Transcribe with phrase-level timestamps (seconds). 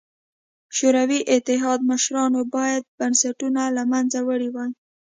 [0.77, 4.71] شوروي اتحاد مشرانو باید بنسټونه له منځه وړي وای.